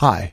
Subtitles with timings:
[0.00, 0.32] Hi,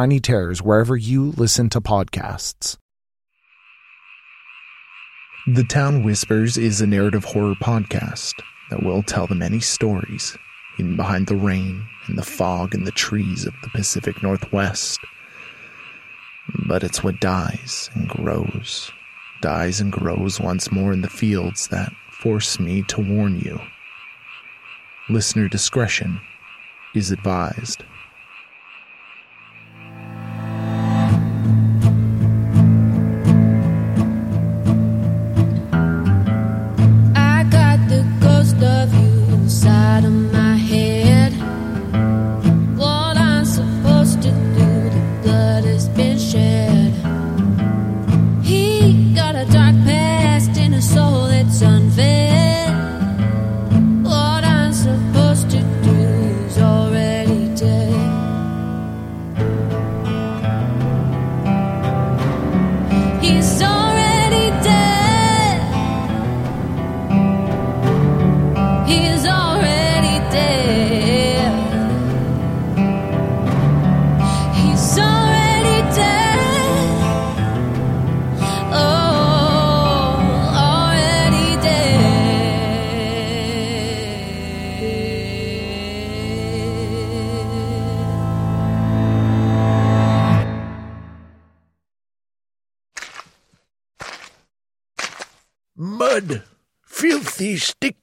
[0.00, 2.78] Terrors wherever you listen to podcasts.
[5.46, 8.32] The Town Whispers is a narrative horror podcast
[8.70, 10.38] that will tell the many stories
[10.78, 15.00] hidden behind the rain and the fog and the trees of the Pacific Northwest.
[16.66, 18.90] But it's what dies and grows,
[19.42, 23.60] dies and grows once more in the fields that force me to warn you.
[25.10, 26.22] Listener discretion
[26.94, 27.84] is advised.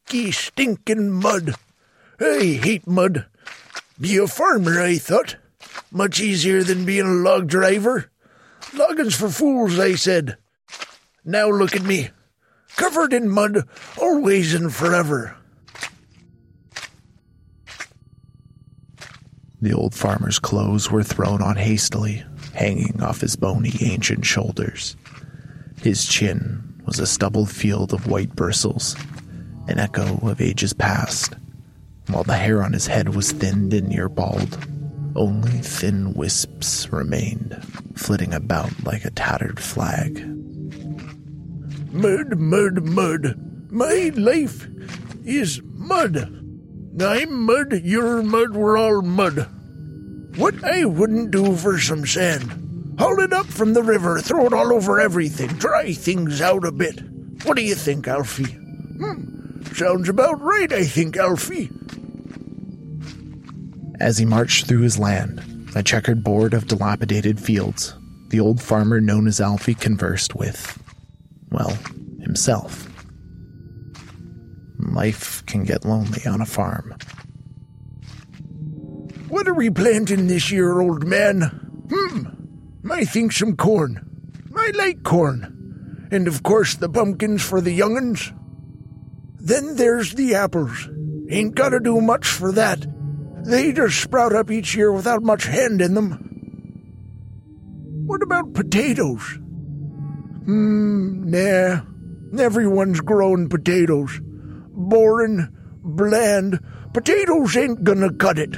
[0.08, 1.56] Sticky, stinking mud.
[2.20, 3.26] I hate mud.
[4.00, 5.36] Be a farmer, I thought.
[5.92, 8.10] Much easier than being a log driver.
[8.74, 10.38] Logging's for fools, I said.
[11.26, 12.12] Now look at me.
[12.78, 13.68] Covered in mud,
[14.00, 15.36] always and forever.
[19.62, 24.96] The old farmer's clothes were thrown on hastily, hanging off his bony ancient shoulders.
[25.82, 28.96] His chin was a stubbled field of white bristles,
[29.68, 31.34] an echo of ages past,
[32.08, 34.58] while the hair on his head was thinned and near bald.
[35.16, 37.60] Only thin wisps remained,
[37.96, 40.26] flitting about like a tattered flag.
[41.92, 43.72] Mud, mud, mud.
[43.72, 44.68] My life
[45.26, 46.34] is mud.
[47.00, 49.48] I'm mud, you're mud, we're all mud.
[50.38, 52.96] What I wouldn't do for some sand.
[53.00, 56.72] Haul it up from the river, throw it all over everything, dry things out a
[56.72, 57.02] bit.
[57.44, 58.54] What do you think, Alfie?
[58.54, 61.70] Hmm, sounds about right, I think, Alfie.
[64.00, 67.96] As he marched through his land, a checkered board of dilapidated fields,
[68.30, 70.82] the old farmer known as Alfie conversed with,
[71.52, 71.78] well,
[72.22, 72.88] himself.
[74.80, 76.96] Life can get lonely on a farm.
[79.30, 81.42] What are we planting this year, old man?
[81.92, 84.04] Hmm, I think some corn.
[84.56, 86.08] I like corn.
[86.12, 88.32] And of course the pumpkins for the young'uns.
[89.48, 90.90] Then there's the apples.
[91.30, 92.86] Ain't gotta do much for that.
[93.46, 96.12] They just sprout up each year without much hand in them.
[98.08, 99.22] What about potatoes?
[100.44, 101.80] Hmm, nah.
[102.38, 104.20] Everyone's growing potatoes.
[104.22, 105.48] Boring,
[105.82, 106.60] bland.
[106.94, 108.52] Potatoes ain't gonna cut it.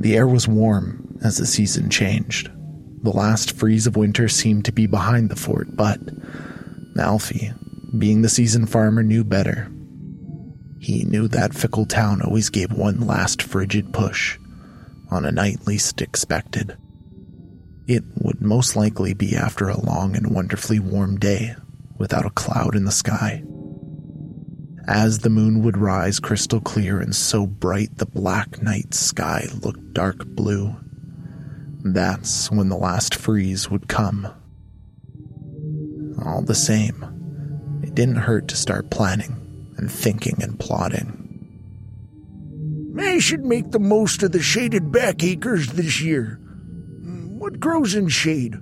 [0.00, 2.52] The air was warm as the season changed.
[3.02, 5.98] The last freeze of winter seemed to be behind the fort, but
[6.96, 7.52] Alfie,
[7.96, 9.70] being the seasoned farmer, knew better.
[10.78, 14.38] He knew that fickle town always gave one last frigid push
[15.10, 16.76] on a night least expected.
[17.86, 21.56] It would most likely be after a long and wonderfully warm day
[21.98, 23.42] without a cloud in the sky.
[24.86, 29.92] As the moon would rise crystal clear and so bright the black night sky looked
[29.92, 30.76] dark blue,
[31.82, 34.28] that's when the last freeze would come.
[36.24, 37.04] All the same,
[38.00, 39.36] didn't hurt to start planning
[39.76, 41.18] and thinking and plotting.
[42.98, 46.40] I should make the most of the shaded back acres this year.
[47.36, 48.56] What grows in shade?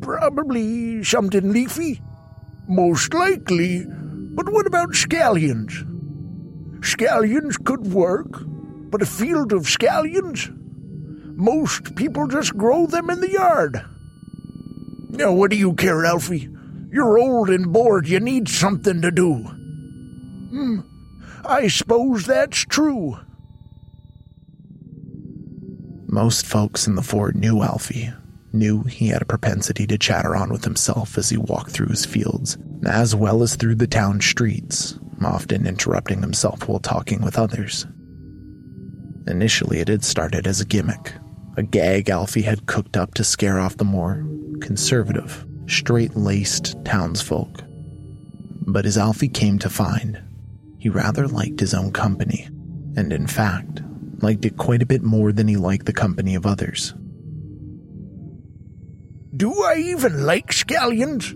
[0.00, 2.00] Probably something leafy.
[2.66, 3.84] Most likely.
[3.84, 5.84] But what about scallions?
[6.80, 8.30] Scallions could work.
[8.90, 10.48] but a field of scallions?
[11.36, 13.84] Most people just grow them in the yard.
[15.10, 16.48] Now, what do you care, Alfie?
[16.90, 18.08] You're old and bored.
[18.08, 19.34] You need something to do.
[19.34, 20.80] Hmm.
[21.44, 23.18] I suppose that's true.
[26.06, 28.10] Most folks in the fort knew Alfie,
[28.52, 32.06] knew he had a propensity to chatter on with himself as he walked through his
[32.06, 32.56] fields,
[32.86, 37.86] as well as through the town streets, often interrupting himself while talking with others.
[39.26, 41.12] Initially, it had started as a gimmick,
[41.58, 44.24] a gag Alfie had cooked up to scare off the more
[44.60, 47.62] conservative, straight laced townsfolk.
[48.66, 50.20] But as Alfie came to find,
[50.78, 52.48] he rather liked his own company,
[52.96, 53.82] and in fact,
[54.20, 56.94] liked it quite a bit more than he liked the company of others.
[59.36, 61.34] Do I even like scallions?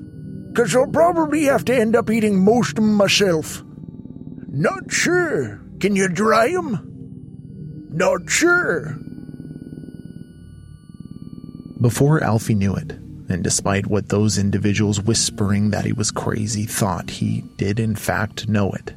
[0.49, 3.63] Because I'll probably have to end up eating most of them myself.
[4.49, 5.61] Not sure.
[5.81, 7.89] Can you dry them?
[7.91, 8.99] Not sure.
[11.81, 12.93] Before Alfie knew it,
[13.33, 18.47] and despite what those individuals whispering that he was crazy thought, he did in fact
[18.49, 18.95] know it.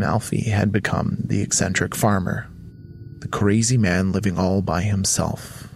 [0.00, 2.48] Alfie had become the eccentric farmer,
[3.18, 5.68] the crazy man living all by himself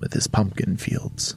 [0.00, 1.36] with his pumpkin fields.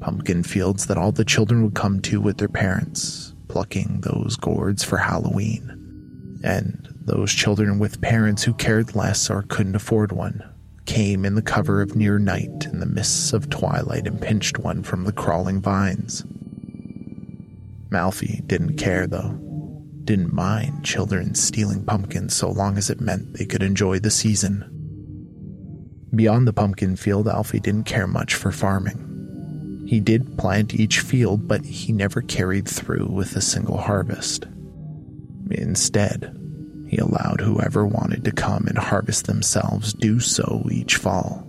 [0.00, 4.84] Pumpkin fields that all the children would come to with their parents, plucking those gourds
[4.84, 6.40] for Halloween.
[6.44, 10.42] And those children with parents who cared less or couldn't afford one
[10.88, 14.82] came in the cover of near night in the mists of twilight and pinched one
[14.82, 16.24] from the crawling vines.
[17.92, 19.38] Alfie didn't care, though.
[20.04, 24.64] Didn't mind children stealing pumpkins so long as it meant they could enjoy the season.
[26.14, 29.84] Beyond the pumpkin field, Alfie didn't care much for farming.
[29.86, 34.46] He did plant each field, but he never carried through with a single harvest.
[35.50, 36.37] Instead,
[36.88, 41.44] he allowed whoever wanted to come and harvest themselves do so each fall.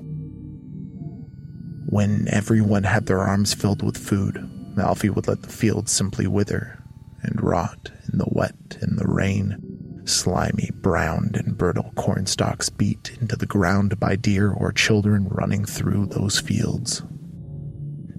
[1.85, 4.47] When everyone had their arms filled with food,
[4.77, 6.83] Alfie would let the fields simply wither
[7.23, 10.01] and rot in the wet and the rain.
[10.05, 15.65] Slimy, browned, and brittle corn stalks beat into the ground by deer or children running
[15.65, 17.01] through those fields.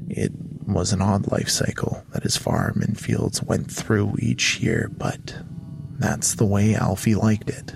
[0.09, 0.33] It
[0.67, 5.37] was an odd life cycle that his farm and fields went through each year, but
[6.01, 7.75] that's the way Alfie liked it.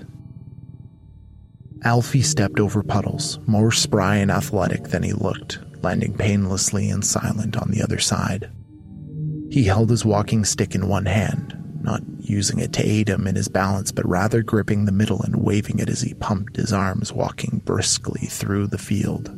[1.82, 7.59] Alfie stepped over puddles, more spry and athletic than he looked, landing painlessly and silent
[7.59, 8.50] on the other side.
[9.50, 13.37] He held his walking stick in one hand, not using it to aid him in
[13.37, 17.12] his balance, but rather gripping the middle and waving it as he pumped his arms,
[17.12, 19.29] walking briskly through the field.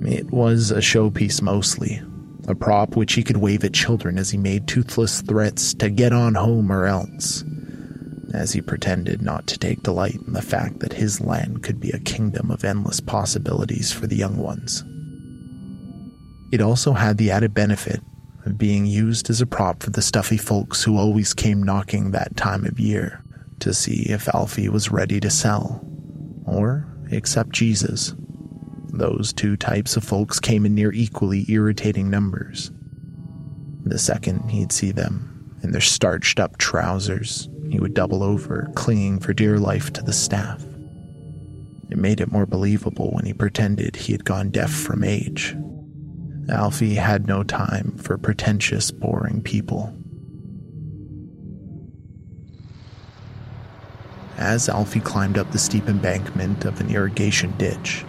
[0.00, 2.00] It was a showpiece mostly,
[2.46, 6.12] a prop which he could wave at children as he made toothless threats to get
[6.12, 7.44] on home or else,
[8.32, 11.90] as he pretended not to take delight in the fact that his land could be
[11.90, 14.84] a kingdom of endless possibilities for the young ones.
[16.52, 18.00] It also had the added benefit
[18.44, 22.36] of being used as a prop for the stuffy folks who always came knocking that
[22.36, 23.22] time of year
[23.60, 25.84] to see if Alfie was ready to sell,
[26.46, 28.14] or accept Jesus.
[28.96, 32.70] Those two types of folks came in near equally irritating numbers.
[33.82, 39.18] The second he'd see them in their starched up trousers, he would double over, clinging
[39.18, 40.64] for dear life to the staff.
[41.90, 45.56] It made it more believable when he pretended he had gone deaf from age.
[46.48, 49.92] Alfie had no time for pretentious, boring people.
[54.38, 58.04] As Alfie climbed up the steep embankment of an irrigation ditch,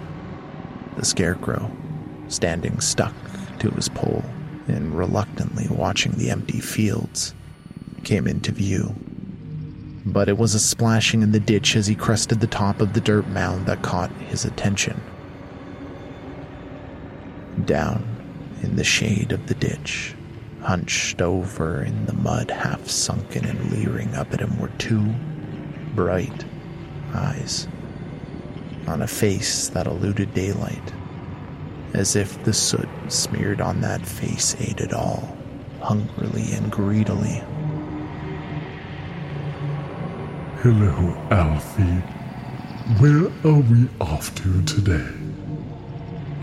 [0.96, 1.72] the scarecrow,
[2.28, 3.14] standing stuck
[3.60, 4.24] to his pole
[4.68, 7.34] and reluctantly watching the empty fields,
[8.04, 8.96] came into view.
[10.06, 13.02] But it was a splashing in the ditch as he crested the top of the
[13.02, 15.02] dirt mound that caught his attention.
[17.66, 18.04] Down
[18.62, 20.16] in the shade of the ditch,
[20.62, 25.14] hunched over in the mud, half sunken and leering up at him, were two
[25.96, 26.46] bright
[27.14, 27.68] eyes
[28.88, 30.94] on a face that eluded daylight,
[31.94, 35.38] as if the soot smeared on that face ate it all,
[35.82, 37.44] hungrily and greedily.
[40.62, 42.02] Hello, Alfie.
[43.00, 45.08] Where are we off to today?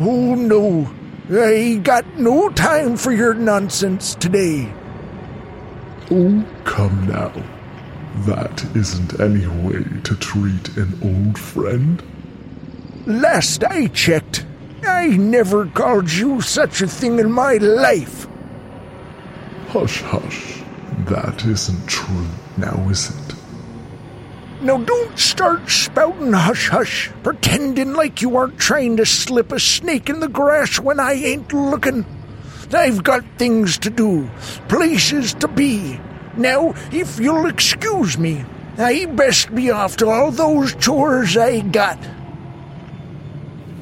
[0.01, 0.93] Oh no,
[1.31, 4.73] I got no time for your nonsense today.
[6.11, 7.33] Oh, come now.
[8.27, 12.03] That isn't any way to treat an old friend.
[13.07, 14.47] Last I checked,
[14.85, 18.29] I never called you such a thing in my life.
[19.69, 20.63] Hush, hush.
[21.07, 23.35] That isn't true, now is it?
[24.61, 30.09] Now don't start spouting hush hush, pretending like you aren't trying to slip a snake
[30.09, 32.07] in the grass when I ain't looking.
[32.73, 34.31] I've got things to do,
[34.69, 35.99] places to be.
[36.37, 38.45] Now, if you'll excuse me,
[38.79, 41.99] I best be off to all those chores I got.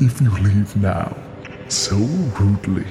[0.02, 1.14] If you leave now,
[1.68, 2.86] so rudely,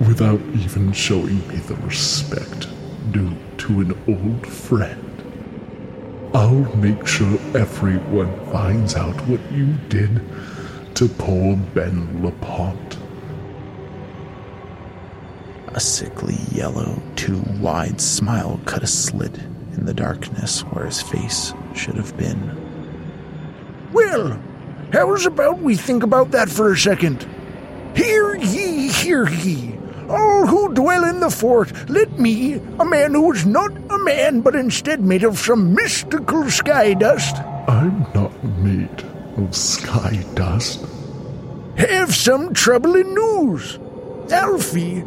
[0.00, 2.68] without even showing me the respect
[3.12, 10.22] due to an old friend, I'll make sure everyone finds out what you did
[10.94, 12.96] to poor Ben LaPont.
[15.74, 19.36] A sickly yellow, too wide smile cut a slit
[19.76, 22.56] in the darkness where his face should have been.
[23.92, 24.40] Well,
[24.96, 27.28] how's about we think about that for a second?
[27.94, 29.74] Hear ye, hear ye.
[30.08, 34.40] All who dwell in the fort, let me, a man who is not a man
[34.40, 37.36] but instead made of some mystical sky dust,
[37.68, 39.04] I'm not made
[39.36, 40.86] of sky dust.
[41.76, 43.78] have some troubling news.
[44.30, 45.04] Alfie,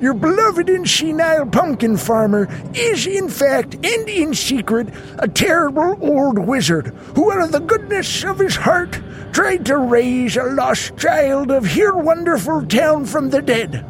[0.00, 4.88] your beloved and senile pumpkin farmer, is in fact and in secret
[5.18, 9.00] a terrible old wizard who, out of the goodness of his heart,
[9.32, 13.84] tried to raise a lost child of here wonderful town from the dead.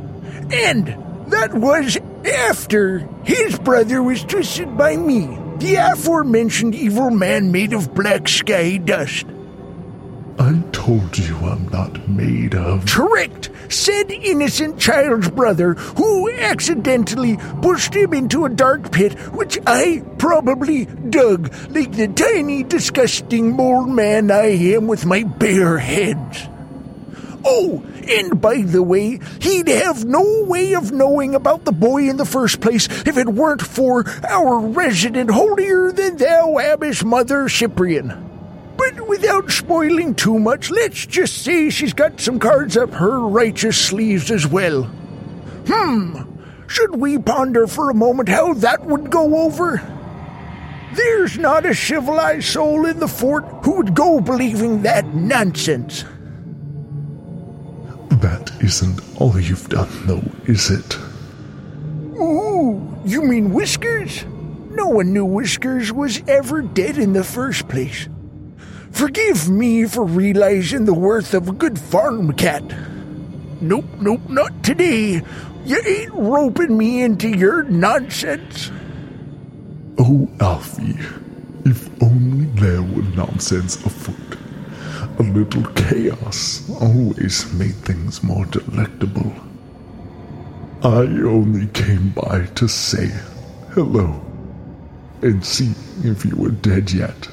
[0.53, 0.87] And
[1.33, 5.27] that was after his brother was twisted by me,
[5.59, 9.27] the aforementioned evil man made of black sky dust.
[10.38, 12.85] I told you I'm not made of.
[12.85, 20.02] Tricked said innocent child's brother who accidentally pushed him into a dark pit which I
[20.19, 26.49] probably dug like the tiny disgusting mole man I am with my bare hands.
[27.45, 32.16] Oh, and by the way, he'd have no way of knowing about the boy in
[32.16, 38.25] the first place if it weren't for our resident holier than thou abbess mother Cyprian.
[38.87, 43.76] But without spoiling too much, let's just say she's got some cards up her righteous
[43.76, 44.85] sleeves as well.
[45.66, 46.23] Hmm,
[46.69, 49.83] should we ponder for a moment how that would go over?
[50.95, 56.05] There's not a civilized soul in the fort who would go believing that nonsense.
[58.11, 60.97] That isn't all you've done, though, is it?
[62.21, 64.25] Ooh, you mean Whiskers?
[64.71, 68.09] No one knew Whiskers was ever dead in the first place.
[68.97, 72.65] Forgive me for realizing the worth of a good farm cat.
[73.61, 75.21] Nope, nope, not today.
[75.67, 78.71] You ain't roping me into your nonsense.
[79.99, 80.97] Oh, Alfie,
[81.67, 84.38] if only there were nonsense afoot.
[85.19, 89.31] A little chaos always made things more delectable.
[90.83, 93.11] I only came by to say
[93.73, 94.25] hello
[95.21, 97.29] and see if you were dead yet.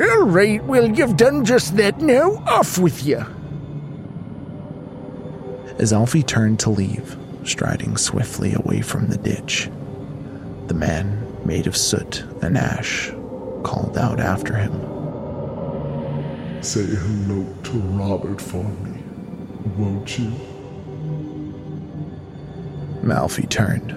[0.00, 2.42] All right, well, you've done just that now.
[2.46, 3.24] Off with you.
[5.78, 9.70] As Alfie turned to leave, striding swiftly away from the ditch,
[10.68, 13.10] the man, made of soot and ash,
[13.62, 14.72] called out after him.
[16.62, 19.02] Say hello to Robert for me,
[19.76, 20.32] won't you?
[23.10, 23.94] Alfie turned,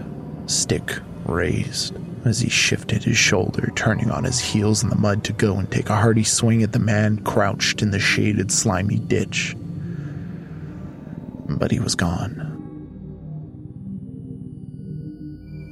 [0.49, 1.95] stick raised,
[2.25, 5.69] as he shifted his shoulder, turning on his heels in the mud to go and
[5.69, 9.55] take a hearty swing at the man crouched in the shaded, slimy ditch.
[11.49, 12.49] But he was gone.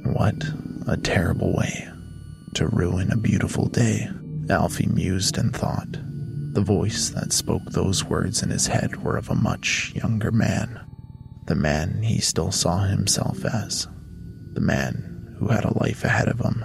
[0.04, 0.44] What
[0.86, 1.88] a terrible way
[2.54, 4.08] to ruin a beautiful day,
[4.50, 5.92] Alfie mused and thought.
[6.52, 10.80] The voice that spoke those words in his head were of a much younger man,
[11.46, 13.88] the man he still saw himself as,
[14.52, 15.11] the man
[15.42, 16.64] who had a life ahead of him,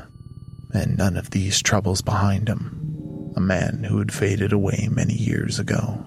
[0.71, 5.57] and none of these troubles behind him, a man who had faded away many years
[5.57, 6.03] ago.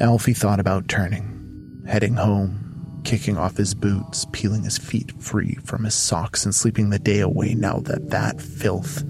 [0.00, 5.84] Alfie thought about turning, heading home, kicking off his boots, peeling his feet free from
[5.84, 9.04] his socks, and sleeping the day away now that that filth,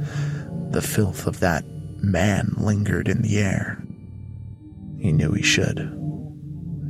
[0.72, 1.64] the filth of that
[2.02, 3.80] man, lingered in the air.
[4.98, 5.96] He knew he should.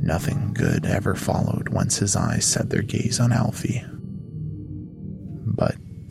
[0.01, 3.85] Nothing good ever followed once his eyes set their gaze on Alfie.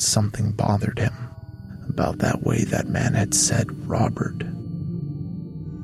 [0.01, 1.15] Something bothered him
[1.89, 4.43] about that way that man had said Robert.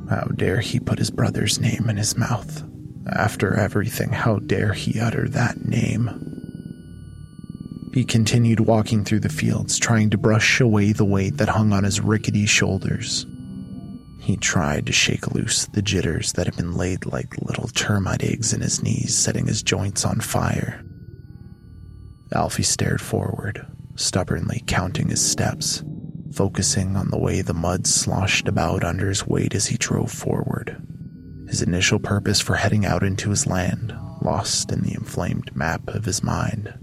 [0.08, 2.64] How dare he put his brother's name in his mouth?
[3.12, 6.08] After everything, how dare he utter that name?
[7.92, 11.84] He continued walking through the fields, trying to brush away the weight that hung on
[11.84, 13.26] his rickety shoulders.
[14.20, 18.52] He tried to shake loose the jitters that had been laid like little termite eggs
[18.52, 20.82] in his knees, setting his joints on fire.
[22.32, 23.66] Alfie stared forward,
[23.96, 25.82] stubbornly counting his steps,
[26.32, 30.80] focusing on the way the mud sloshed about under his weight as he drove forward.
[31.48, 36.04] His initial purpose for heading out into his land lost in the inflamed map of
[36.04, 36.74] his mind.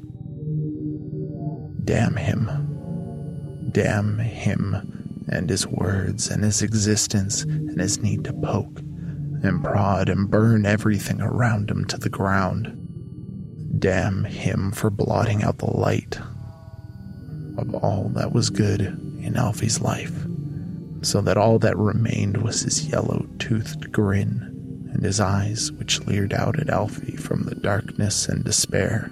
[1.84, 3.70] Damn him.
[3.72, 8.80] Damn him and his words and his existence and his need to poke
[9.44, 12.80] and prod and burn everything around him to the ground.
[13.80, 16.18] Damn him for blotting out the light
[17.58, 20.14] of all that was good in Alfie's life,
[21.02, 26.34] so that all that remained was his yellow toothed grin and his eyes, which leered
[26.34, 29.10] out at Alfie from the darkness and despair.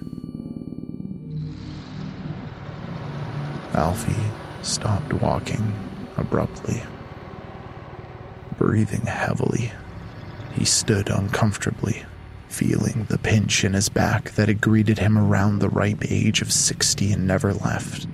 [3.74, 4.30] Alfie
[4.62, 5.74] stopped walking
[6.16, 6.82] abruptly.
[8.58, 9.72] Breathing heavily,
[10.52, 12.04] he stood uncomfortably,
[12.48, 16.52] feeling the pinch in his back that had greeted him around the ripe age of
[16.52, 18.06] 60 and never left.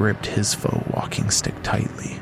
[0.00, 2.18] Gripped his faux walking stick tightly.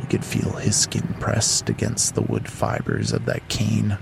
[0.00, 3.96] He could feel his skin pressed against the wood fibers of that cane.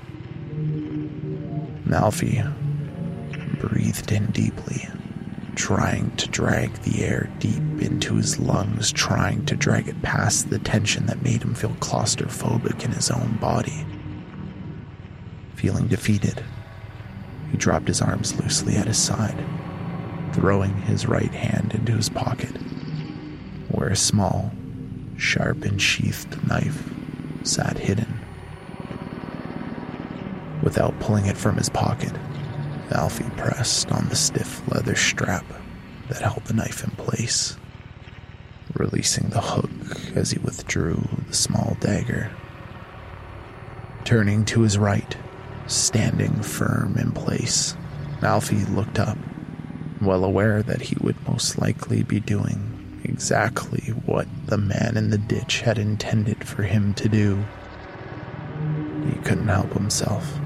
[1.92, 2.42] Alfie
[3.58, 4.88] breathed in deeply,
[5.54, 10.58] trying to drag the air deep into his lungs, trying to drag it past the
[10.58, 13.84] tension that made him feel claustrophobic in his own body.
[15.56, 16.42] Feeling defeated,
[17.50, 19.44] he dropped his arms loosely at his side,
[20.32, 22.56] throwing his right hand into his pocket,
[23.80, 24.52] where a small,
[25.16, 26.86] sharp and sheathed knife
[27.44, 28.20] sat hidden.
[30.62, 32.12] Without pulling it from his pocket,
[32.90, 35.46] Alfie pressed on the stiff leather strap
[36.10, 37.56] that held the knife in place,
[38.74, 39.70] releasing the hook
[40.14, 42.30] as he withdrew the small dagger.
[44.04, 45.16] Turning to his right,
[45.66, 47.74] standing firm in place,
[48.20, 49.16] Alfie looked up,
[50.02, 52.79] well aware that he would most likely be doing
[53.10, 57.44] exactly what the man in the ditch had intended for him to do.
[59.04, 60.38] He couldn't help himself.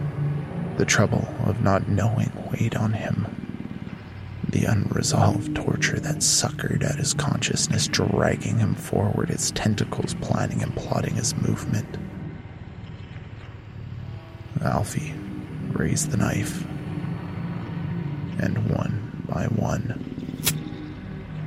[0.78, 3.26] The trouble of not knowing weighed on him.
[4.48, 10.74] The unresolved torture that suckered at his consciousness, dragging him forward, its tentacles planning and
[10.74, 11.98] plotting his movement.
[14.62, 15.12] Alfie
[15.72, 16.64] raised the knife,
[18.38, 20.00] and one by one,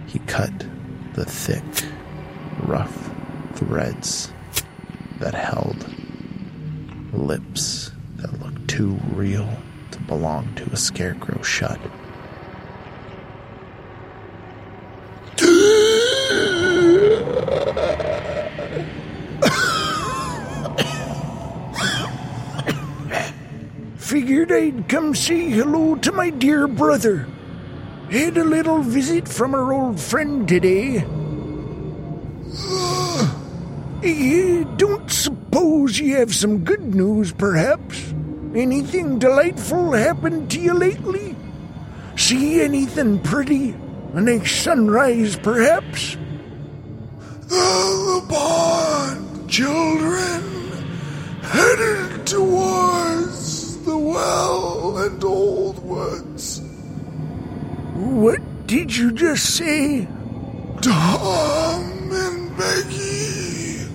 [0.08, 0.66] he cut
[1.18, 1.64] the thick,
[2.62, 3.10] rough
[3.56, 4.32] threads
[5.18, 5.84] that held
[7.12, 9.50] lips that looked too real
[9.90, 11.80] to belong to a scarecrow shut.
[23.98, 27.28] Figured I'd come say hello to my dear brother.
[28.10, 31.04] Had a little visit from our old friend today.
[34.02, 38.14] Eh, don't suppose you have some good news, perhaps?
[38.56, 41.36] Anything delightful happened to you lately?
[42.16, 43.76] See anything pretty?
[44.14, 46.16] A nice sunrise, perhaps?
[47.50, 50.42] The pond, children,
[51.42, 56.67] headed towards the well and old woods.
[57.98, 60.08] What did you just say?
[60.84, 63.88] Tom and Becky.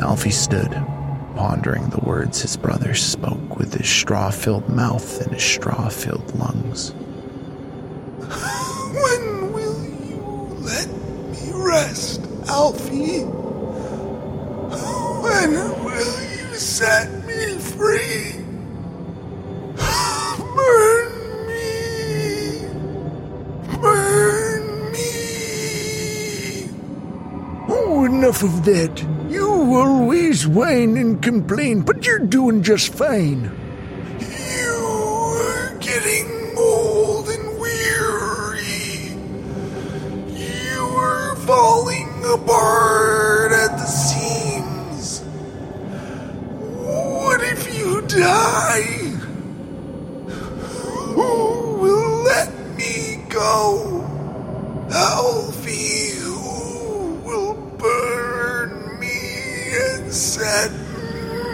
[0.00, 0.72] Alfie stood,
[1.36, 6.34] pondering the words his brother spoke with his straw filled mouth and his straw filled
[6.34, 6.90] lungs.
[8.96, 10.18] When will you
[10.62, 10.88] let
[11.30, 13.22] me rest, Alfie?
[15.22, 15.52] When
[15.84, 18.45] will you set me free?
[28.26, 29.06] Enough of that.
[29.30, 33.65] You always whine and complain, but you're doing just fine.
[60.16, 60.72] Set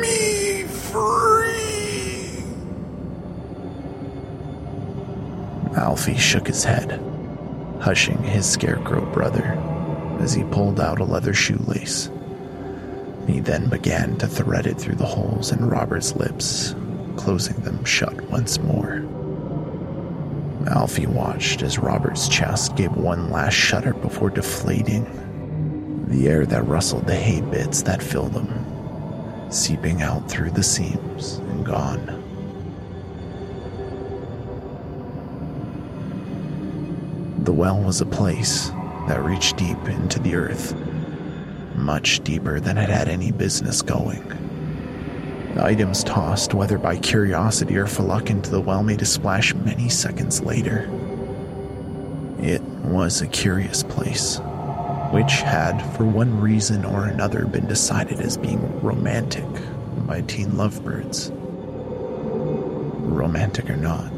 [0.01, 2.45] me free?
[5.77, 7.01] Alfie shook his head,
[7.81, 9.59] hushing his scarecrow brother
[10.21, 12.09] as he pulled out a leather shoelace.
[13.27, 16.77] He then began to thread it through the holes in Robert's lips,
[17.17, 19.05] closing them shut once more.
[20.69, 25.05] Alfie watched as Robert's chest gave one last shudder before deflating.
[26.13, 31.39] The air that rustled the hay bits that filled them, seeping out through the seams
[31.39, 32.05] and gone.
[37.45, 38.69] The well was a place
[39.09, 40.77] that reached deep into the earth,
[41.77, 44.23] much deeper than it had any business going.
[45.59, 49.89] Items tossed, whether by curiosity or for luck, into the well made a splash many
[49.89, 50.91] seconds later.
[52.39, 54.41] It was a curious place,
[55.13, 59.45] which had, for one reason or another, been decided as being romantic
[60.07, 61.31] by teen lovebirds.
[63.05, 64.11] Romantic or not,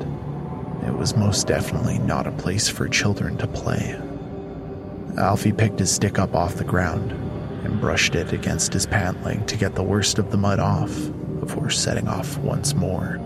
[0.86, 4.00] it was most definitely not a place for children to play.
[5.18, 7.10] Alfie picked his stick up off the ground
[7.64, 10.94] and brushed it against his pant leg to get the worst of the mud off
[11.40, 13.18] before setting off once more,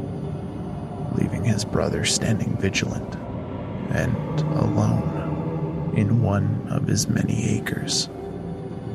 [1.16, 3.14] leaving his brother standing vigilant
[3.90, 4.16] and
[4.56, 5.17] alone
[5.98, 8.08] in one of his many acres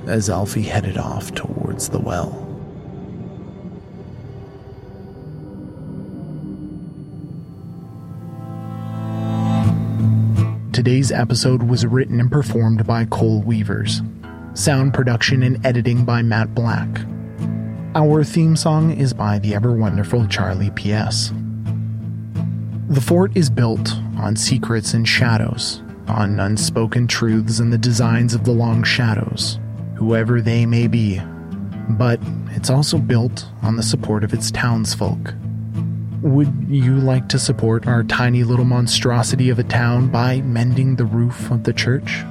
[0.08, 2.40] as Alfie headed off towards the well.
[10.74, 14.02] Today's episode was written and performed by Cole Weavers.
[14.56, 16.90] Sound production and editing by Matt Black.
[17.96, 21.32] Our theme song is by the ever wonderful Charlie P.S.
[22.90, 28.44] The fort is built on secrets and shadows, on unspoken truths and the designs of
[28.44, 29.60] the long shadows,
[29.96, 31.22] whoever they may be.
[31.90, 32.20] But
[32.52, 35.34] it's also built on the support of its townsfolk.
[36.22, 41.06] Would you like to support our tiny little monstrosity of a town by mending the
[41.06, 42.24] roof of the church?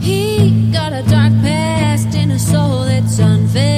[0.00, 3.77] He got a dark past and a soul that's unfed.